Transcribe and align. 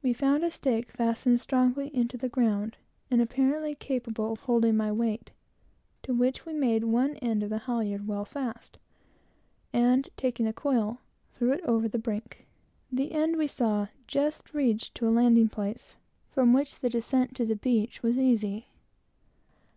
We 0.00 0.12
found 0.12 0.44
a 0.44 0.50
stake 0.52 0.92
fastened 0.92 1.40
strongly 1.40 1.88
into 1.92 2.16
the 2.16 2.28
ground, 2.28 2.76
and 3.10 3.20
apparently 3.20 3.74
capable 3.74 4.30
of 4.30 4.40
holding 4.42 4.76
my 4.76 4.92
weight, 4.92 5.32
to 6.04 6.14
which 6.14 6.46
we 6.46 6.52
made 6.52 6.84
one 6.84 7.16
end 7.16 7.42
of 7.42 7.50
the 7.50 7.58
halyards 7.58 8.04
well 8.04 8.24
fast, 8.24 8.78
and 9.72 10.08
taking 10.16 10.46
the 10.46 10.52
coil, 10.52 10.98
threw 11.34 11.50
it 11.50 11.62
over 11.64 11.88
the 11.88 11.98
brink. 11.98 12.46
The 12.92 13.10
end, 13.10 13.36
we 13.38 13.48
saw, 13.48 13.88
just 14.06 14.54
reached 14.54 14.94
to 14.94 15.08
a 15.08 15.10
landing 15.10 15.48
place, 15.48 15.96
from 16.28 16.52
which 16.52 16.78
the 16.78 16.88
descent 16.88 17.34
to 17.34 17.44
the 17.44 17.56
beach 17.56 18.04
was 18.04 18.20
easy. 18.20 18.68